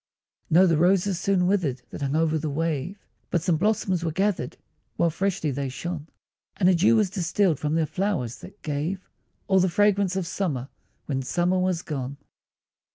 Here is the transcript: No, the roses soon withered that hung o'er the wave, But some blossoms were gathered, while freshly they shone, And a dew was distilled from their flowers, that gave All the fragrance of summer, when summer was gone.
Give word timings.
No, 0.49 0.65
the 0.65 0.77
roses 0.79 1.19
soon 1.19 1.45
withered 1.45 1.83
that 1.91 2.01
hung 2.01 2.15
o'er 2.15 2.39
the 2.39 2.49
wave, 2.49 3.05
But 3.29 3.43
some 3.43 3.57
blossoms 3.57 4.03
were 4.03 4.11
gathered, 4.11 4.57
while 4.95 5.11
freshly 5.11 5.51
they 5.51 5.69
shone, 5.69 6.07
And 6.57 6.67
a 6.67 6.73
dew 6.73 6.95
was 6.95 7.11
distilled 7.11 7.59
from 7.59 7.75
their 7.75 7.85
flowers, 7.85 8.37
that 8.39 8.63
gave 8.63 9.07
All 9.47 9.59
the 9.59 9.69
fragrance 9.69 10.15
of 10.15 10.25
summer, 10.25 10.69
when 11.05 11.21
summer 11.21 11.59
was 11.59 11.83
gone. 11.83 12.17